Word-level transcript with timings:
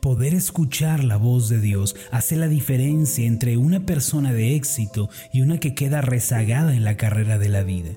Poder 0.00 0.34
escuchar 0.34 1.04
la 1.04 1.16
voz 1.16 1.48
de 1.48 1.60
Dios 1.60 1.96
hace 2.10 2.36
la 2.36 2.48
diferencia 2.48 3.26
entre 3.26 3.56
una 3.56 3.84
persona 3.86 4.32
de 4.32 4.54
éxito 4.54 5.10
y 5.32 5.42
una 5.42 5.58
que 5.58 5.74
queda 5.74 6.00
rezagada 6.00 6.74
en 6.74 6.84
la 6.84 6.96
carrera 6.96 7.38
de 7.38 7.48
la 7.48 7.62
vida. 7.62 7.90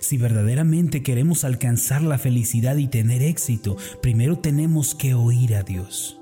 Si 0.00 0.16
verdaderamente 0.16 1.02
queremos 1.02 1.44
alcanzar 1.44 2.02
la 2.02 2.18
felicidad 2.18 2.76
y 2.76 2.86
tener 2.86 3.22
éxito, 3.22 3.76
primero 4.00 4.38
tenemos 4.38 4.94
que 4.94 5.14
oír 5.14 5.56
a 5.56 5.62
Dios. 5.62 6.18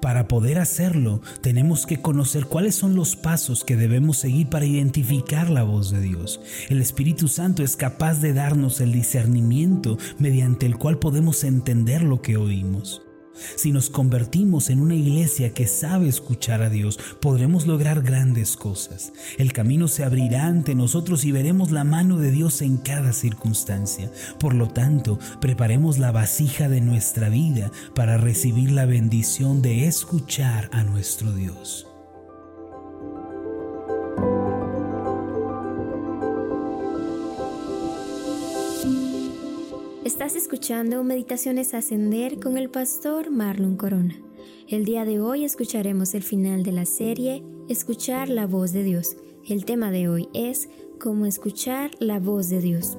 Para 0.00 0.28
poder 0.28 0.58
hacerlo, 0.58 1.22
tenemos 1.40 1.86
que 1.86 2.00
conocer 2.00 2.46
cuáles 2.46 2.74
son 2.74 2.94
los 2.94 3.16
pasos 3.16 3.64
que 3.64 3.76
debemos 3.76 4.18
seguir 4.18 4.48
para 4.48 4.66
identificar 4.66 5.48
la 5.50 5.62
voz 5.62 5.90
de 5.90 6.00
Dios. 6.00 6.40
El 6.68 6.80
Espíritu 6.80 7.26
Santo 7.28 7.62
es 7.62 7.76
capaz 7.76 8.20
de 8.20 8.34
darnos 8.34 8.80
el 8.80 8.92
discernimiento 8.92 9.98
mediante 10.18 10.66
el 10.66 10.76
cual 10.76 10.98
podemos 10.98 11.42
entender 11.44 12.02
lo 12.02 12.20
que 12.20 12.36
oímos. 12.36 13.02
Si 13.34 13.72
nos 13.72 13.90
convertimos 13.90 14.70
en 14.70 14.80
una 14.80 14.94
iglesia 14.94 15.54
que 15.54 15.66
sabe 15.66 16.08
escuchar 16.08 16.62
a 16.62 16.70
Dios, 16.70 16.98
podremos 17.20 17.66
lograr 17.66 18.02
grandes 18.02 18.56
cosas. 18.56 19.12
El 19.38 19.52
camino 19.52 19.88
se 19.88 20.04
abrirá 20.04 20.46
ante 20.46 20.74
nosotros 20.74 21.24
y 21.24 21.32
veremos 21.32 21.70
la 21.70 21.84
mano 21.84 22.18
de 22.18 22.30
Dios 22.30 22.62
en 22.62 22.76
cada 22.78 23.12
circunstancia. 23.12 24.10
Por 24.38 24.54
lo 24.54 24.68
tanto, 24.68 25.18
preparemos 25.40 25.98
la 25.98 26.12
vasija 26.12 26.68
de 26.68 26.80
nuestra 26.80 27.28
vida 27.28 27.70
para 27.94 28.16
recibir 28.16 28.70
la 28.72 28.86
bendición 28.86 29.62
de 29.62 29.86
escuchar 29.86 30.68
a 30.72 30.84
nuestro 30.84 31.32
Dios. 31.32 31.86
Estás 40.12 40.36
escuchando 40.36 41.02
Meditaciones 41.04 41.72
Ascender 41.72 42.38
con 42.38 42.58
el 42.58 42.68
pastor 42.68 43.30
Marlon 43.30 43.78
Corona. 43.78 44.14
El 44.68 44.84
día 44.84 45.06
de 45.06 45.20
hoy 45.20 45.42
escucharemos 45.42 46.12
el 46.12 46.22
final 46.22 46.64
de 46.64 46.70
la 46.70 46.84
serie 46.84 47.42
Escuchar 47.70 48.28
la 48.28 48.46
voz 48.46 48.74
de 48.74 48.82
Dios. 48.82 49.16
El 49.48 49.64
tema 49.64 49.90
de 49.90 50.10
hoy 50.10 50.28
es 50.34 50.68
Cómo 51.00 51.24
escuchar 51.24 51.92
la 51.98 52.20
voz 52.20 52.50
de 52.50 52.60
Dios. 52.60 52.98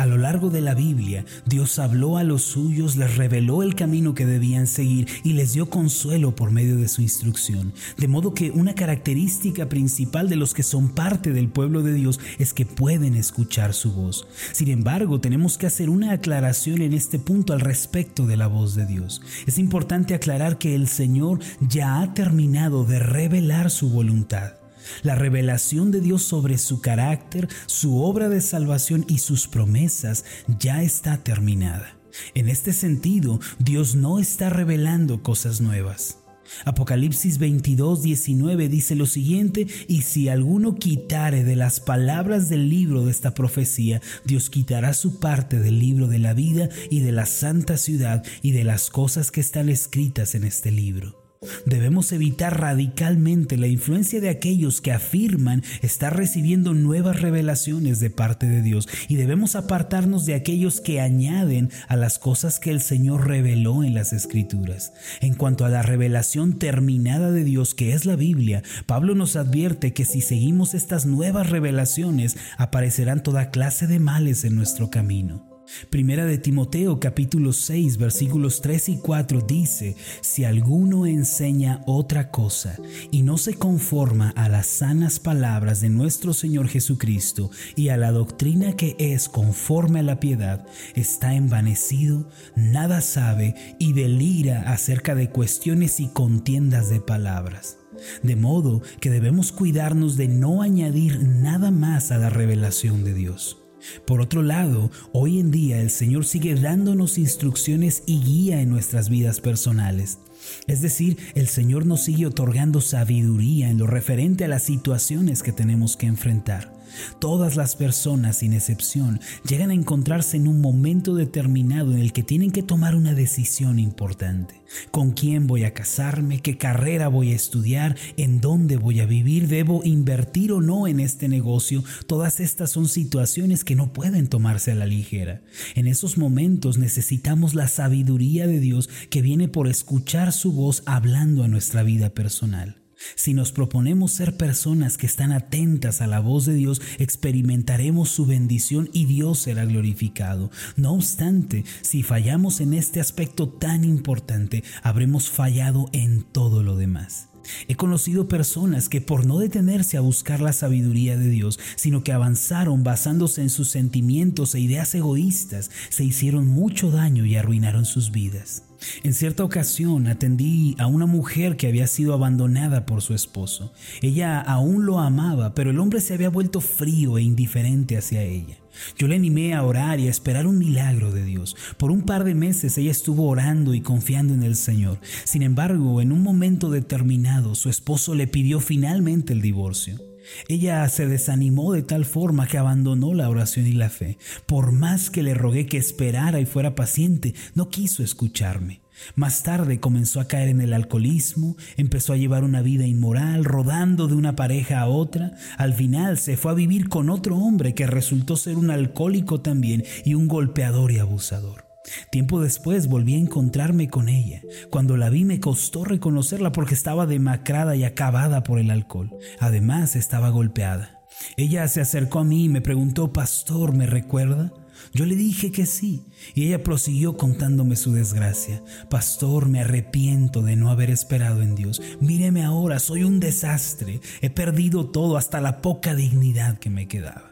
A 0.00 0.06
lo 0.06 0.16
largo 0.16 0.48
de 0.48 0.62
la 0.62 0.72
Biblia, 0.72 1.26
Dios 1.44 1.78
habló 1.78 2.16
a 2.16 2.24
los 2.24 2.40
suyos, 2.40 2.96
les 2.96 3.18
reveló 3.18 3.62
el 3.62 3.74
camino 3.74 4.14
que 4.14 4.24
debían 4.24 4.66
seguir 4.66 5.06
y 5.24 5.34
les 5.34 5.52
dio 5.52 5.68
consuelo 5.68 6.34
por 6.34 6.52
medio 6.52 6.78
de 6.78 6.88
su 6.88 7.02
instrucción. 7.02 7.74
De 7.98 8.08
modo 8.08 8.32
que 8.32 8.50
una 8.50 8.74
característica 8.74 9.68
principal 9.68 10.30
de 10.30 10.36
los 10.36 10.54
que 10.54 10.62
son 10.62 10.88
parte 10.88 11.34
del 11.34 11.50
pueblo 11.50 11.82
de 11.82 11.92
Dios 11.92 12.18
es 12.38 12.54
que 12.54 12.64
pueden 12.64 13.14
escuchar 13.14 13.74
su 13.74 13.92
voz. 13.92 14.26
Sin 14.52 14.68
embargo, 14.68 15.20
tenemos 15.20 15.58
que 15.58 15.66
hacer 15.66 15.90
una 15.90 16.12
aclaración 16.12 16.80
en 16.80 16.94
este 16.94 17.18
punto 17.18 17.52
al 17.52 17.60
respecto 17.60 18.26
de 18.26 18.38
la 18.38 18.46
voz 18.46 18.74
de 18.74 18.86
Dios. 18.86 19.20
Es 19.46 19.58
importante 19.58 20.14
aclarar 20.14 20.56
que 20.56 20.74
el 20.74 20.88
Señor 20.88 21.40
ya 21.60 22.00
ha 22.00 22.14
terminado 22.14 22.86
de 22.86 23.00
revelar 23.00 23.70
su 23.70 23.90
voluntad. 23.90 24.59
La 25.02 25.14
revelación 25.14 25.90
de 25.90 26.00
Dios 26.00 26.22
sobre 26.22 26.58
su 26.58 26.80
carácter, 26.80 27.48
su 27.66 28.02
obra 28.02 28.28
de 28.28 28.40
salvación 28.40 29.04
y 29.08 29.18
sus 29.18 29.48
promesas 29.48 30.24
ya 30.58 30.82
está 30.82 31.18
terminada. 31.18 31.96
En 32.34 32.48
este 32.48 32.72
sentido, 32.72 33.40
Dios 33.58 33.94
no 33.94 34.18
está 34.18 34.50
revelando 34.50 35.22
cosas 35.22 35.60
nuevas. 35.60 36.18
Apocalipsis 36.64 37.38
22, 37.38 38.02
19 38.02 38.68
dice 38.68 38.94
lo 38.94 39.06
siguiente, 39.06 39.66
y 39.86 40.02
si 40.02 40.28
alguno 40.28 40.74
quitare 40.74 41.44
de 41.44 41.56
las 41.56 41.80
palabras 41.80 42.48
del 42.48 42.68
libro 42.68 43.04
de 43.04 43.12
esta 43.12 43.34
profecía, 43.34 44.00
Dios 44.24 44.50
quitará 44.50 44.92
su 44.94 45.20
parte 45.20 45.60
del 45.60 45.78
libro 45.78 46.08
de 46.08 46.18
la 46.18 46.34
vida 46.34 46.68
y 46.90 47.00
de 47.00 47.12
la 47.12 47.26
santa 47.26 47.76
ciudad 47.76 48.24
y 48.42 48.52
de 48.52 48.64
las 48.64 48.90
cosas 48.90 49.30
que 49.30 49.40
están 49.40 49.68
escritas 49.68 50.34
en 50.34 50.44
este 50.44 50.70
libro. 50.70 51.19
Debemos 51.64 52.12
evitar 52.12 52.60
radicalmente 52.60 53.56
la 53.56 53.66
influencia 53.66 54.20
de 54.20 54.28
aquellos 54.28 54.82
que 54.82 54.92
afirman 54.92 55.62
estar 55.80 56.14
recibiendo 56.14 56.74
nuevas 56.74 57.22
revelaciones 57.22 57.98
de 57.98 58.10
parte 58.10 58.46
de 58.46 58.60
Dios 58.60 58.86
y 59.08 59.16
debemos 59.16 59.56
apartarnos 59.56 60.26
de 60.26 60.34
aquellos 60.34 60.82
que 60.82 61.00
añaden 61.00 61.70
a 61.88 61.96
las 61.96 62.18
cosas 62.18 62.60
que 62.60 62.70
el 62.70 62.82
Señor 62.82 63.26
reveló 63.26 63.82
en 63.82 63.94
las 63.94 64.12
Escrituras. 64.12 64.92
En 65.22 65.34
cuanto 65.34 65.64
a 65.64 65.70
la 65.70 65.80
revelación 65.80 66.58
terminada 66.58 67.30
de 67.30 67.44
Dios 67.44 67.74
que 67.74 67.94
es 67.94 68.04
la 68.04 68.16
Biblia, 68.16 68.62
Pablo 68.84 69.14
nos 69.14 69.36
advierte 69.36 69.94
que 69.94 70.04
si 70.04 70.20
seguimos 70.20 70.74
estas 70.74 71.06
nuevas 71.06 71.48
revelaciones 71.48 72.36
aparecerán 72.58 73.22
toda 73.22 73.50
clase 73.50 73.86
de 73.86 73.98
males 73.98 74.44
en 74.44 74.56
nuestro 74.56 74.90
camino. 74.90 75.49
Primera 75.88 76.24
de 76.24 76.38
Timoteo 76.38 77.00
capítulo 77.00 77.52
6 77.52 77.96
versículos 77.96 78.60
3 78.60 78.88
y 78.90 78.98
4 78.98 79.40
dice, 79.42 79.96
si 80.20 80.44
alguno 80.44 81.06
enseña 81.06 81.82
otra 81.86 82.30
cosa 82.30 82.76
y 83.10 83.22
no 83.22 83.38
se 83.38 83.54
conforma 83.54 84.30
a 84.30 84.48
las 84.48 84.66
sanas 84.66 85.18
palabras 85.18 85.80
de 85.80 85.90
nuestro 85.90 86.32
Señor 86.32 86.68
Jesucristo 86.68 87.50
y 87.76 87.88
a 87.88 87.96
la 87.96 88.12
doctrina 88.12 88.76
que 88.76 88.96
es 88.98 89.28
conforme 89.28 90.00
a 90.00 90.04
la 90.04 90.20
piedad, 90.20 90.66
está 90.94 91.34
envanecido, 91.34 92.28
nada 92.56 93.00
sabe 93.00 93.54
y 93.78 93.92
delira 93.92 94.72
acerca 94.72 95.14
de 95.14 95.30
cuestiones 95.30 96.00
y 96.00 96.08
contiendas 96.08 96.90
de 96.90 97.00
palabras. 97.00 97.78
De 98.22 98.36
modo 98.36 98.82
que 99.00 99.10
debemos 99.10 99.52
cuidarnos 99.52 100.16
de 100.16 100.28
no 100.28 100.62
añadir 100.62 101.22
nada 101.22 101.70
más 101.70 102.10
a 102.10 102.18
la 102.18 102.30
revelación 102.30 103.04
de 103.04 103.14
Dios. 103.14 103.59
Por 104.06 104.20
otro 104.20 104.42
lado, 104.42 104.90
hoy 105.12 105.40
en 105.40 105.50
día 105.50 105.80
el 105.80 105.90
Señor 105.90 106.24
sigue 106.24 106.54
dándonos 106.54 107.18
instrucciones 107.18 108.02
y 108.06 108.20
guía 108.20 108.60
en 108.60 108.70
nuestras 108.70 109.08
vidas 109.08 109.40
personales. 109.40 110.18
Es 110.66 110.80
decir, 110.80 111.18
el 111.34 111.48
Señor 111.48 111.86
nos 111.86 112.04
sigue 112.04 112.26
otorgando 112.26 112.80
sabiduría 112.80 113.70
en 113.70 113.78
lo 113.78 113.86
referente 113.86 114.44
a 114.44 114.48
las 114.48 114.62
situaciones 114.64 115.42
que 115.42 115.52
tenemos 115.52 115.96
que 115.96 116.06
enfrentar. 116.06 116.79
Todas 117.18 117.56
las 117.56 117.76
personas, 117.76 118.38
sin 118.38 118.52
excepción, 118.52 119.20
llegan 119.48 119.70
a 119.70 119.74
encontrarse 119.74 120.36
en 120.36 120.48
un 120.48 120.60
momento 120.60 121.14
determinado 121.14 121.92
en 121.92 121.98
el 121.98 122.12
que 122.12 122.22
tienen 122.22 122.50
que 122.50 122.62
tomar 122.62 122.94
una 122.94 123.14
decisión 123.14 123.78
importante. 123.78 124.60
¿Con 124.90 125.12
quién 125.12 125.46
voy 125.46 125.64
a 125.64 125.74
casarme? 125.74 126.40
¿Qué 126.40 126.56
carrera 126.56 127.08
voy 127.08 127.32
a 127.32 127.36
estudiar? 127.36 127.96
¿En 128.16 128.40
dónde 128.40 128.76
voy 128.76 129.00
a 129.00 129.06
vivir? 129.06 129.48
¿Debo 129.48 129.82
invertir 129.84 130.52
o 130.52 130.60
no 130.60 130.86
en 130.86 131.00
este 131.00 131.28
negocio? 131.28 131.82
Todas 132.06 132.40
estas 132.40 132.70
son 132.70 132.88
situaciones 132.88 133.64
que 133.64 133.74
no 133.74 133.92
pueden 133.92 134.28
tomarse 134.28 134.72
a 134.72 134.76
la 134.76 134.86
ligera. 134.86 135.42
En 135.74 135.86
esos 135.86 136.18
momentos 136.18 136.78
necesitamos 136.78 137.54
la 137.54 137.68
sabiduría 137.68 138.46
de 138.46 138.60
Dios 138.60 138.88
que 139.10 139.22
viene 139.22 139.48
por 139.48 139.68
escuchar 139.68 140.32
su 140.32 140.52
voz 140.52 140.82
hablando 140.86 141.44
a 141.44 141.48
nuestra 141.48 141.82
vida 141.82 142.10
personal. 142.10 142.79
Si 143.14 143.34
nos 143.34 143.52
proponemos 143.52 144.12
ser 144.12 144.36
personas 144.36 144.96
que 144.96 145.06
están 145.06 145.32
atentas 145.32 146.00
a 146.00 146.06
la 146.06 146.20
voz 146.20 146.46
de 146.46 146.54
Dios, 146.54 146.80
experimentaremos 146.98 148.10
su 148.10 148.26
bendición 148.26 148.90
y 148.92 149.06
Dios 149.06 149.38
será 149.38 149.64
glorificado. 149.64 150.50
No 150.76 150.92
obstante, 150.92 151.64
si 151.82 152.02
fallamos 152.02 152.60
en 152.60 152.74
este 152.74 153.00
aspecto 153.00 153.48
tan 153.48 153.84
importante, 153.84 154.64
habremos 154.82 155.30
fallado 155.30 155.86
en 155.92 156.22
todo 156.22 156.62
lo 156.62 156.76
demás. 156.76 157.28
He 157.68 157.74
conocido 157.74 158.28
personas 158.28 158.88
que 158.88 159.00
por 159.00 159.26
no 159.26 159.38
detenerse 159.38 159.96
a 159.96 160.02
buscar 160.02 160.40
la 160.40 160.52
sabiduría 160.52 161.16
de 161.16 161.28
Dios, 161.28 161.58
sino 161.76 162.04
que 162.04 162.12
avanzaron 162.12 162.84
basándose 162.84 163.42
en 163.42 163.50
sus 163.50 163.70
sentimientos 163.70 164.54
e 164.54 164.60
ideas 164.60 164.94
egoístas, 164.94 165.70
se 165.88 166.04
hicieron 166.04 166.48
mucho 166.48 166.90
daño 166.90 167.24
y 167.24 167.36
arruinaron 167.36 167.86
sus 167.86 168.10
vidas. 168.10 168.69
En 169.02 169.14
cierta 169.14 169.44
ocasión 169.44 170.06
atendí 170.06 170.74
a 170.78 170.86
una 170.86 171.06
mujer 171.06 171.56
que 171.56 171.66
había 171.66 171.86
sido 171.86 172.14
abandonada 172.14 172.86
por 172.86 173.02
su 173.02 173.14
esposo. 173.14 173.72
Ella 174.02 174.40
aún 174.40 174.86
lo 174.86 174.98
amaba, 174.98 175.54
pero 175.54 175.70
el 175.70 175.78
hombre 175.78 176.00
se 176.00 176.14
había 176.14 176.30
vuelto 176.30 176.60
frío 176.60 177.18
e 177.18 177.22
indiferente 177.22 177.96
hacia 177.96 178.22
ella. 178.22 178.56
Yo 178.96 179.08
le 179.08 179.16
animé 179.16 179.54
a 179.54 179.62
orar 179.64 180.00
y 180.00 180.06
a 180.06 180.10
esperar 180.10 180.46
un 180.46 180.58
milagro 180.58 181.12
de 181.12 181.24
Dios. 181.24 181.56
Por 181.76 181.90
un 181.90 182.02
par 182.02 182.24
de 182.24 182.34
meses 182.34 182.78
ella 182.78 182.90
estuvo 182.90 183.28
orando 183.28 183.74
y 183.74 183.80
confiando 183.80 184.32
en 184.32 184.42
el 184.42 184.56
Señor. 184.56 184.98
Sin 185.24 185.42
embargo, 185.42 186.00
en 186.00 186.12
un 186.12 186.22
momento 186.22 186.70
determinado, 186.70 187.54
su 187.54 187.68
esposo 187.68 188.14
le 188.14 188.26
pidió 188.26 188.60
finalmente 188.60 189.32
el 189.32 189.42
divorcio. 189.42 190.09
Ella 190.48 190.88
se 190.88 191.06
desanimó 191.06 191.72
de 191.72 191.82
tal 191.82 192.04
forma 192.04 192.46
que 192.46 192.58
abandonó 192.58 193.14
la 193.14 193.28
oración 193.28 193.66
y 193.66 193.72
la 193.72 193.90
fe. 193.90 194.18
Por 194.46 194.72
más 194.72 195.10
que 195.10 195.22
le 195.22 195.34
rogué 195.34 195.66
que 195.66 195.78
esperara 195.78 196.40
y 196.40 196.46
fuera 196.46 196.74
paciente, 196.74 197.34
no 197.54 197.68
quiso 197.68 198.02
escucharme. 198.02 198.80
Más 199.14 199.42
tarde 199.42 199.80
comenzó 199.80 200.20
a 200.20 200.28
caer 200.28 200.48
en 200.48 200.60
el 200.60 200.72
alcoholismo, 200.72 201.56
empezó 201.76 202.12
a 202.12 202.16
llevar 202.16 202.44
una 202.44 202.62
vida 202.62 202.86
inmoral, 202.86 203.44
rodando 203.44 204.08
de 204.08 204.14
una 204.14 204.36
pareja 204.36 204.80
a 204.80 204.88
otra. 204.88 205.32
Al 205.56 205.74
final 205.74 206.18
se 206.18 206.36
fue 206.36 206.52
a 206.52 206.54
vivir 206.54 206.88
con 206.88 207.10
otro 207.10 207.36
hombre 207.36 207.74
que 207.74 207.86
resultó 207.86 208.36
ser 208.36 208.56
un 208.56 208.70
alcohólico 208.70 209.40
también 209.40 209.84
y 210.04 210.14
un 210.14 210.28
golpeador 210.28 210.92
y 210.92 210.98
abusador. 210.98 211.69
Tiempo 212.10 212.40
después 212.40 212.88
volví 212.88 213.14
a 213.14 213.18
encontrarme 213.18 213.88
con 213.88 214.08
ella. 214.08 214.42
Cuando 214.70 214.96
la 214.96 215.10
vi 215.10 215.24
me 215.24 215.40
costó 215.40 215.84
reconocerla 215.84 216.52
porque 216.52 216.74
estaba 216.74 217.06
demacrada 217.06 217.76
y 217.76 217.84
acabada 217.84 218.42
por 218.42 218.58
el 218.58 218.70
alcohol. 218.70 219.10
Además 219.38 219.96
estaba 219.96 220.30
golpeada. 220.30 221.00
Ella 221.36 221.66
se 221.68 221.80
acercó 221.80 222.20
a 222.20 222.24
mí 222.24 222.44
y 222.44 222.48
me 222.48 222.60
preguntó, 222.60 223.12
Pastor, 223.12 223.74
¿me 223.74 223.86
recuerda? 223.86 224.52
Yo 224.92 225.04
le 225.04 225.14
dije 225.14 225.52
que 225.52 225.66
sí, 225.66 226.06
y 226.34 226.46
ella 226.46 226.62
prosiguió 226.62 227.16
contándome 227.16 227.76
su 227.76 227.92
desgracia. 227.92 228.62
Pastor, 228.88 229.48
me 229.48 229.60
arrepiento 229.60 230.42
de 230.42 230.56
no 230.56 230.70
haber 230.70 230.90
esperado 230.90 231.42
en 231.42 231.54
Dios. 231.54 231.82
Míreme 232.00 232.44
ahora, 232.44 232.78
soy 232.78 233.04
un 233.04 233.20
desastre. 233.20 234.00
He 234.22 234.30
perdido 234.30 234.86
todo, 234.88 235.16
hasta 235.16 235.40
la 235.40 235.60
poca 235.60 235.94
dignidad 235.94 236.58
que 236.58 236.70
me 236.70 236.88
quedaba. 236.88 237.30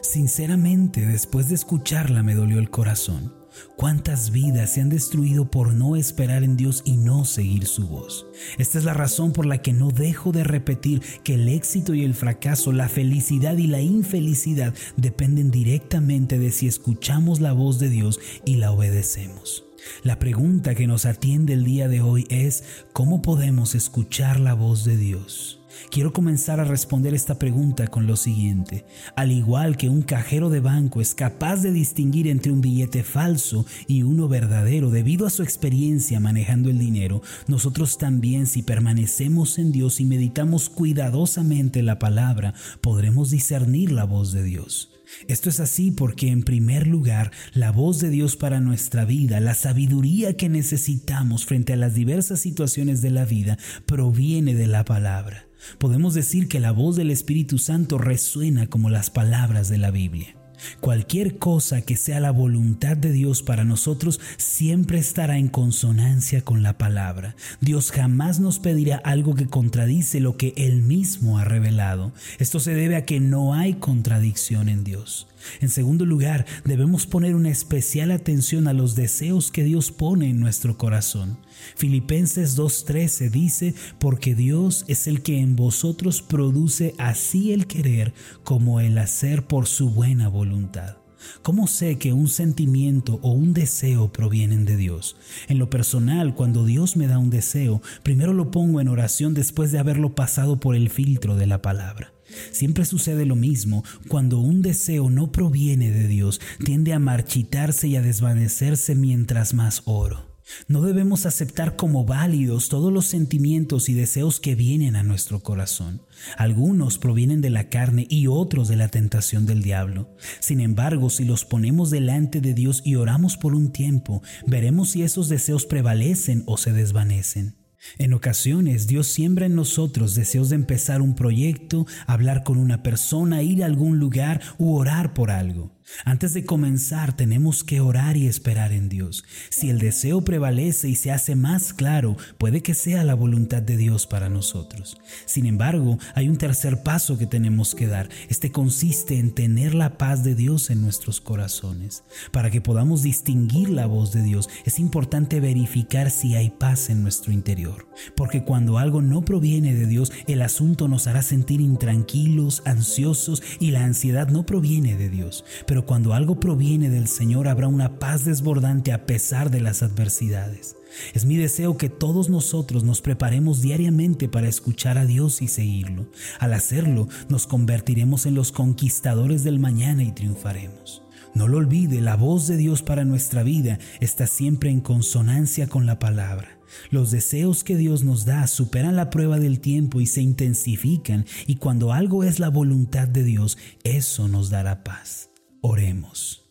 Sinceramente, 0.00 1.06
después 1.06 1.48
de 1.48 1.54
escucharla 1.54 2.22
me 2.22 2.34
dolió 2.34 2.58
el 2.58 2.70
corazón. 2.70 3.35
¿Cuántas 3.76 4.30
vidas 4.30 4.74
se 4.74 4.80
han 4.80 4.88
destruido 4.88 5.50
por 5.50 5.74
no 5.74 5.96
esperar 5.96 6.42
en 6.42 6.56
Dios 6.56 6.82
y 6.84 6.96
no 6.96 7.24
seguir 7.24 7.66
su 7.66 7.86
voz? 7.86 8.26
Esta 8.58 8.78
es 8.78 8.84
la 8.84 8.94
razón 8.94 9.32
por 9.32 9.46
la 9.46 9.58
que 9.58 9.72
no 9.72 9.90
dejo 9.90 10.32
de 10.32 10.44
repetir 10.44 11.02
que 11.24 11.34
el 11.34 11.48
éxito 11.48 11.94
y 11.94 12.04
el 12.04 12.14
fracaso, 12.14 12.72
la 12.72 12.88
felicidad 12.88 13.56
y 13.56 13.66
la 13.66 13.80
infelicidad 13.80 14.74
dependen 14.96 15.50
directamente 15.50 16.38
de 16.38 16.50
si 16.50 16.66
escuchamos 16.66 17.40
la 17.40 17.52
voz 17.52 17.78
de 17.78 17.88
Dios 17.88 18.20
y 18.44 18.56
la 18.56 18.72
obedecemos. 18.72 19.64
La 20.02 20.18
pregunta 20.18 20.74
que 20.74 20.86
nos 20.86 21.04
atiende 21.04 21.52
el 21.52 21.64
día 21.64 21.88
de 21.88 22.00
hoy 22.00 22.26
es, 22.30 22.64
¿cómo 22.92 23.22
podemos 23.22 23.74
escuchar 23.74 24.40
la 24.40 24.54
voz 24.54 24.84
de 24.84 24.96
Dios? 24.96 25.60
Quiero 25.90 26.12
comenzar 26.12 26.60
a 26.60 26.64
responder 26.64 27.14
esta 27.14 27.38
pregunta 27.38 27.86
con 27.88 28.06
lo 28.06 28.16
siguiente. 28.16 28.84
Al 29.14 29.32
igual 29.32 29.76
que 29.76 29.88
un 29.88 30.02
cajero 30.02 30.50
de 30.50 30.60
banco 30.60 31.00
es 31.00 31.14
capaz 31.14 31.62
de 31.62 31.72
distinguir 31.72 32.28
entre 32.28 32.52
un 32.52 32.60
billete 32.60 33.02
falso 33.02 33.66
y 33.86 34.02
uno 34.02 34.28
verdadero 34.28 34.90
debido 34.90 35.26
a 35.26 35.30
su 35.30 35.42
experiencia 35.42 36.20
manejando 36.20 36.70
el 36.70 36.78
dinero, 36.78 37.22
nosotros 37.46 37.98
también 37.98 38.46
si 38.46 38.62
permanecemos 38.62 39.58
en 39.58 39.72
Dios 39.72 40.00
y 40.00 40.04
meditamos 40.04 40.68
cuidadosamente 40.68 41.82
la 41.82 41.98
palabra, 41.98 42.54
podremos 42.80 43.30
discernir 43.30 43.92
la 43.92 44.04
voz 44.04 44.32
de 44.32 44.42
Dios. 44.42 44.90
Esto 45.28 45.48
es 45.48 45.60
así 45.60 45.92
porque 45.92 46.28
en 46.28 46.42
primer 46.42 46.86
lugar, 46.86 47.30
la 47.52 47.70
voz 47.70 48.00
de 48.00 48.10
Dios 48.10 48.36
para 48.36 48.60
nuestra 48.60 49.04
vida, 49.04 49.40
la 49.40 49.54
sabiduría 49.54 50.36
que 50.36 50.48
necesitamos 50.48 51.46
frente 51.46 51.72
a 51.72 51.76
las 51.76 51.94
diversas 51.94 52.40
situaciones 52.40 53.02
de 53.02 53.10
la 53.10 53.24
vida, 53.24 53.56
proviene 53.86 54.54
de 54.54 54.66
la 54.66 54.84
palabra. 54.84 55.45
Podemos 55.78 56.14
decir 56.14 56.48
que 56.48 56.60
la 56.60 56.72
voz 56.72 56.96
del 56.96 57.10
Espíritu 57.10 57.58
Santo 57.58 57.98
resuena 57.98 58.66
como 58.66 58.90
las 58.90 59.10
palabras 59.10 59.68
de 59.68 59.78
la 59.78 59.90
Biblia. 59.90 60.36
Cualquier 60.80 61.38
cosa 61.38 61.82
que 61.82 61.96
sea 61.96 62.20
la 62.20 62.30
voluntad 62.30 62.96
de 62.96 63.12
Dios 63.12 63.42
para 63.42 63.64
nosotros 63.64 64.20
siempre 64.36 64.98
estará 64.98 65.38
en 65.38 65.48
consonancia 65.48 66.42
con 66.42 66.62
la 66.62 66.78
palabra. 66.78 67.36
Dios 67.60 67.90
jamás 67.90 68.40
nos 68.40 68.58
pedirá 68.58 68.96
algo 68.96 69.34
que 69.34 69.46
contradice 69.46 70.20
lo 70.20 70.36
que 70.36 70.54
Él 70.56 70.82
mismo 70.82 71.38
ha 71.38 71.44
revelado. 71.44 72.12
Esto 72.38 72.60
se 72.60 72.74
debe 72.74 72.96
a 72.96 73.04
que 73.04 73.20
no 73.20 73.54
hay 73.54 73.74
contradicción 73.74 74.68
en 74.68 74.84
Dios. 74.84 75.28
En 75.60 75.68
segundo 75.68 76.04
lugar, 76.04 76.46
debemos 76.64 77.06
poner 77.06 77.34
una 77.34 77.50
especial 77.50 78.10
atención 78.10 78.68
a 78.68 78.72
los 78.72 78.94
deseos 78.94 79.50
que 79.50 79.64
Dios 79.64 79.92
pone 79.92 80.28
en 80.28 80.40
nuestro 80.40 80.76
corazón. 80.76 81.38
Filipenses 81.76 82.56
2.13 82.58 83.30
dice, 83.30 83.74
porque 83.98 84.34
Dios 84.34 84.84
es 84.88 85.06
el 85.06 85.22
que 85.22 85.40
en 85.40 85.56
vosotros 85.56 86.22
produce 86.22 86.94
así 86.98 87.52
el 87.52 87.66
querer 87.66 88.14
como 88.44 88.80
el 88.80 88.98
hacer 88.98 89.46
por 89.46 89.66
su 89.66 89.90
buena 89.90 90.28
voluntad. 90.28 90.96
¿Cómo 91.42 91.66
sé 91.66 91.98
que 91.98 92.12
un 92.12 92.28
sentimiento 92.28 93.18
o 93.22 93.32
un 93.32 93.52
deseo 93.52 94.12
provienen 94.12 94.64
de 94.64 94.76
Dios? 94.76 95.16
En 95.48 95.58
lo 95.58 95.70
personal, 95.70 96.34
cuando 96.34 96.64
Dios 96.64 96.96
me 96.96 97.06
da 97.06 97.18
un 97.18 97.30
deseo, 97.30 97.82
primero 98.02 98.32
lo 98.32 98.50
pongo 98.50 98.80
en 98.80 98.88
oración 98.88 99.34
después 99.34 99.72
de 99.72 99.78
haberlo 99.78 100.14
pasado 100.14 100.60
por 100.60 100.74
el 100.74 100.90
filtro 100.90 101.36
de 101.36 101.46
la 101.46 101.62
palabra. 101.62 102.12
Siempre 102.50 102.84
sucede 102.84 103.24
lo 103.24 103.36
mismo, 103.36 103.84
cuando 104.08 104.38
un 104.38 104.62
deseo 104.62 105.10
no 105.10 105.32
proviene 105.32 105.90
de 105.90 106.08
Dios, 106.08 106.40
tiende 106.64 106.92
a 106.92 106.98
marchitarse 106.98 107.88
y 107.88 107.96
a 107.96 108.02
desvanecerse 108.02 108.94
mientras 108.94 109.54
más 109.54 109.82
oro. 109.84 110.35
No 110.68 110.82
debemos 110.82 111.26
aceptar 111.26 111.76
como 111.76 112.04
válidos 112.04 112.68
todos 112.68 112.92
los 112.92 113.06
sentimientos 113.06 113.88
y 113.88 113.94
deseos 113.94 114.40
que 114.40 114.54
vienen 114.54 114.96
a 114.96 115.02
nuestro 115.02 115.40
corazón. 115.40 116.02
Algunos 116.36 116.98
provienen 116.98 117.40
de 117.40 117.50
la 117.50 117.68
carne 117.68 118.06
y 118.08 118.26
otros 118.26 118.68
de 118.68 118.76
la 118.76 118.88
tentación 118.88 119.46
del 119.46 119.62
diablo. 119.62 120.14
Sin 120.40 120.60
embargo, 120.60 121.10
si 121.10 121.24
los 121.24 121.44
ponemos 121.44 121.90
delante 121.90 122.40
de 122.40 122.54
Dios 122.54 122.82
y 122.84 122.94
oramos 122.96 123.36
por 123.36 123.54
un 123.54 123.72
tiempo, 123.72 124.22
veremos 124.46 124.90
si 124.90 125.02
esos 125.02 125.28
deseos 125.28 125.66
prevalecen 125.66 126.42
o 126.46 126.56
se 126.56 126.72
desvanecen. 126.72 127.56
En 127.98 128.14
ocasiones 128.14 128.86
Dios 128.86 129.06
siembra 129.06 129.46
en 129.46 129.54
nosotros 129.54 130.14
deseos 130.14 130.48
de 130.48 130.56
empezar 130.56 131.02
un 131.02 131.14
proyecto, 131.14 131.86
hablar 132.06 132.42
con 132.42 132.58
una 132.58 132.82
persona, 132.82 133.42
ir 133.42 133.62
a 133.62 133.66
algún 133.66 133.98
lugar 133.98 134.40
u 134.58 134.74
orar 134.74 135.14
por 135.14 135.30
algo. 135.30 135.75
Antes 136.04 136.34
de 136.34 136.44
comenzar 136.44 137.16
tenemos 137.16 137.64
que 137.64 137.80
orar 137.80 138.16
y 138.16 138.26
esperar 138.26 138.72
en 138.72 138.88
Dios. 138.88 139.24
Si 139.50 139.70
el 139.70 139.78
deseo 139.78 140.22
prevalece 140.22 140.88
y 140.88 140.96
se 140.96 141.12
hace 141.12 141.36
más 141.36 141.72
claro, 141.72 142.16
puede 142.38 142.62
que 142.62 142.74
sea 142.74 143.04
la 143.04 143.14
voluntad 143.14 143.62
de 143.62 143.76
Dios 143.76 144.06
para 144.06 144.28
nosotros. 144.28 144.98
Sin 145.26 145.46
embargo, 145.46 145.98
hay 146.14 146.28
un 146.28 146.38
tercer 146.38 146.82
paso 146.82 147.18
que 147.18 147.26
tenemos 147.26 147.74
que 147.74 147.86
dar. 147.86 148.08
Este 148.28 148.50
consiste 148.50 149.18
en 149.18 149.32
tener 149.32 149.74
la 149.74 149.96
paz 149.98 150.24
de 150.24 150.34
Dios 150.34 150.70
en 150.70 150.82
nuestros 150.82 151.20
corazones. 151.20 152.04
Para 152.32 152.50
que 152.50 152.60
podamos 152.60 153.02
distinguir 153.02 153.70
la 153.70 153.86
voz 153.86 154.12
de 154.12 154.22
Dios, 154.22 154.48
es 154.64 154.78
importante 154.78 155.40
verificar 155.40 156.10
si 156.10 156.34
hay 156.34 156.50
paz 156.50 156.90
en 156.90 157.02
nuestro 157.02 157.32
interior. 157.32 157.88
Porque 158.16 158.44
cuando 158.44 158.78
algo 158.78 159.02
no 159.02 159.24
proviene 159.24 159.74
de 159.74 159.86
Dios, 159.86 160.12
el 160.26 160.42
asunto 160.42 160.88
nos 160.88 161.06
hará 161.06 161.22
sentir 161.22 161.60
intranquilos, 161.60 162.62
ansiosos 162.64 163.42
y 163.60 163.70
la 163.70 163.84
ansiedad 163.84 164.28
no 164.28 164.44
proviene 164.46 164.96
de 164.96 165.08
Dios. 165.08 165.44
Cuando 165.84 166.14
algo 166.14 166.40
proviene 166.40 166.88
del 166.88 167.08
Señor 167.08 167.48
habrá 167.48 167.68
una 167.68 167.98
paz 167.98 168.24
desbordante 168.24 168.92
a 168.92 169.04
pesar 169.04 169.50
de 169.50 169.60
las 169.60 169.82
adversidades. 169.82 170.76
Es 171.12 171.24
mi 171.24 171.36
deseo 171.36 171.76
que 171.76 171.90
todos 171.90 172.30
nosotros 172.30 172.84
nos 172.84 173.02
preparemos 173.02 173.60
diariamente 173.60 174.28
para 174.28 174.48
escuchar 174.48 174.96
a 174.96 175.04
Dios 175.04 175.42
y 175.42 175.48
seguirlo. 175.48 176.06
Al 176.38 176.54
hacerlo, 176.54 177.08
nos 177.28 177.46
convertiremos 177.46 178.24
en 178.24 178.34
los 178.34 178.52
conquistadores 178.52 179.44
del 179.44 179.58
mañana 179.58 180.02
y 180.04 180.12
triunfaremos. 180.12 181.02
No 181.34 181.48
lo 181.48 181.58
olvide, 181.58 182.00
la 182.00 182.16
voz 182.16 182.46
de 182.46 182.56
Dios 182.56 182.82
para 182.82 183.04
nuestra 183.04 183.42
vida 183.42 183.78
está 184.00 184.26
siempre 184.26 184.70
en 184.70 184.80
consonancia 184.80 185.66
con 185.66 185.84
la 185.84 185.98
palabra. 185.98 186.58
Los 186.90 187.10
deseos 187.10 187.62
que 187.62 187.76
Dios 187.76 188.04
nos 188.04 188.24
da 188.24 188.46
superan 188.46 188.96
la 188.96 189.10
prueba 189.10 189.38
del 189.38 189.60
tiempo 189.60 190.00
y 190.00 190.06
se 190.06 190.22
intensifican, 190.22 191.26
y 191.46 191.56
cuando 191.56 191.92
algo 191.92 192.24
es 192.24 192.38
la 192.38 192.48
voluntad 192.48 193.08
de 193.08 193.22
Dios, 193.22 193.58
eso 193.84 194.28
nos 194.28 194.50
dará 194.50 194.82
paz. 194.82 195.30
Oremos. 195.60 196.45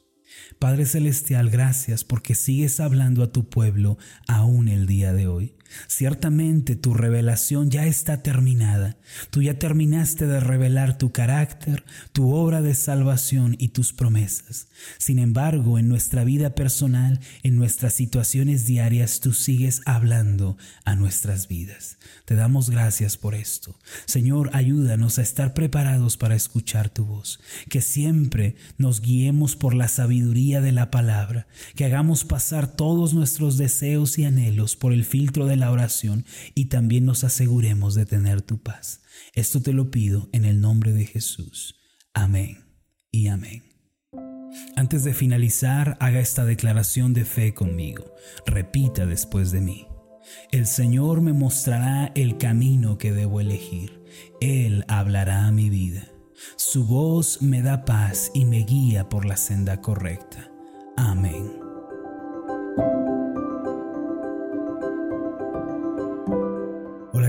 Padre 0.60 0.86
Celestial, 0.86 1.50
gracias 1.50 2.04
porque 2.04 2.34
sigues 2.34 2.80
hablando 2.80 3.24
a 3.24 3.32
tu 3.32 3.50
pueblo 3.50 3.98
aún 4.28 4.68
el 4.68 4.88
día 4.88 5.14
de 5.14 5.28
hoy. 5.28 5.56
Ciertamente 5.88 6.76
tu 6.76 6.94
revelación 6.94 7.70
ya 7.70 7.86
está 7.86 8.22
terminada. 8.24 8.98
Tú 9.30 9.42
ya 9.42 9.60
terminaste 9.60 10.26
de 10.26 10.40
revelar 10.40 10.98
tu 10.98 11.12
carácter, 11.12 11.84
tu 12.14 12.34
obra 12.34 12.62
de 12.62 12.76
salvación 12.76 13.56
y 13.60 13.70
tus 13.70 13.92
promesas. 13.92 14.68
Sin 14.98 15.20
embargo, 15.20 15.78
en 15.78 15.88
nuestra 15.88 16.24
vida 16.24 16.56
personal, 16.56 17.20
en 17.44 17.56
nuestras 17.56 17.94
situaciones 17.94 18.66
diarias, 18.66 19.20
tú 19.20 19.34
sigues 19.34 19.82
hablando 19.86 20.58
a 20.86 20.96
nuestras 20.96 21.48
vidas. 21.48 21.98
Te 22.26 22.36
damos 22.36 22.70
gracias 22.70 23.18
por 23.18 23.36
esto. 23.36 23.78
Señor, 24.06 24.52
ayúdanos 24.54 25.20
a 25.20 25.24
estar 25.24 25.54
preparados 25.54 26.18
para 26.18 26.36
escuchar 26.36 26.90
tu 26.90 27.06
voz. 27.06 27.40
Que 27.70 27.82
siempre 27.82 28.56
nos 28.78 29.02
guiemos 29.02 29.56
por 29.56 29.74
la 29.74 29.88
sabiduría 29.88 30.45
de 30.54 30.72
la 30.72 30.92
palabra. 30.92 31.48
Que 31.76 31.86
hagamos 31.86 32.24
pasar 32.24 32.76
todos 32.76 33.14
nuestros 33.14 33.58
deseos 33.58 34.18
y 34.18 34.26
anhelos 34.26 34.76
por 34.76 34.94
el 34.94 35.06
filtro 35.06 35.46
de 35.46 35.58
la 35.58 35.72
oración 35.72 36.26
y 36.54 36.66
también 36.66 37.06
nos 37.06 37.24
aseguremos 37.24 37.96
de 37.96 38.06
tener 38.06 38.42
tu 38.42 38.62
paz. 38.62 39.02
Esto 39.34 39.62
te 39.62 39.74
lo 39.74 39.92
pido 39.92 40.30
en 40.32 40.46
el 40.46 40.62
nombre 40.62 40.92
de 40.94 41.06
Jesús. 41.06 41.76
Amén 42.14 42.66
y 43.12 43.28
amén. 43.28 43.64
Antes 44.76 45.04
de 45.04 45.14
finalizar, 45.14 45.98
haga 46.00 46.20
esta 46.20 46.46
declaración 46.46 47.14
de 47.14 47.26
fe 47.26 47.54
conmigo. 47.54 48.14
Repita 48.46 49.06
después 49.06 49.52
de 49.52 49.62
mí. 49.62 49.88
El 50.52 50.66
Señor 50.66 51.22
me 51.22 51.34
mostrará 51.34 52.12
el 52.16 52.38
camino 52.38 52.98
que 52.98 53.12
debo 53.12 53.42
elegir. 53.42 54.02
Él 54.42 54.86
hablará 54.88 55.48
a 55.48 55.52
mi 55.52 55.70
vida. 55.70 56.08
Su 56.56 56.86
voz 56.86 57.42
me 57.42 57.62
da 57.62 57.86
paz 57.86 58.32
y 58.34 58.46
me 58.46 58.60
guía 58.64 59.10
por 59.10 59.26
la 59.26 59.38
senda 59.38 59.82
correcta. 59.82 60.52
Amén. 60.98 61.66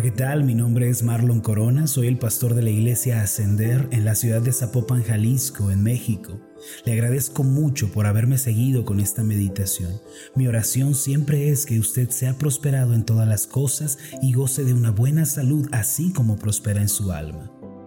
¿qué 0.07 0.13
tal? 0.13 0.45
Mi 0.45 0.55
nombre 0.55 0.89
es 0.89 1.03
Marlon 1.03 1.41
Corona, 1.41 1.89
soy 1.89 2.07
el 2.07 2.17
pastor 2.17 2.55
de 2.55 2.63
la 2.63 2.71
iglesia 2.71 3.23
Ascender 3.23 3.89
en 3.91 4.05
la 4.05 4.15
ciudad 4.15 4.41
de 4.41 4.53
Zapopan, 4.53 5.03
Jalisco, 5.03 5.73
en 5.73 5.83
México. 5.83 6.39
Le 6.85 6.93
agradezco 6.93 7.43
mucho 7.43 7.91
por 7.91 8.07
haberme 8.07 8.39
seguido 8.39 8.85
con 8.85 9.01
esta 9.01 9.25
meditación. 9.25 10.01
Mi 10.37 10.47
oración 10.47 10.95
siempre 10.95 11.49
es 11.49 11.67
que 11.67 11.81
usted 11.81 12.09
sea 12.11 12.39
prosperado 12.39 12.95
en 12.95 13.05
todas 13.05 13.27
las 13.27 13.49
cosas 13.49 13.99
y 14.23 14.33
goce 14.33 14.63
de 14.63 14.75
una 14.75 14.93
buena 14.93 15.25
salud, 15.25 15.69
así 15.73 16.13
como 16.13 16.37
prospera 16.37 16.81
en 16.81 16.89
su 16.89 17.11
alma. 17.11 17.51